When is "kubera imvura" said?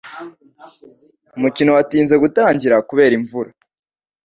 2.89-3.51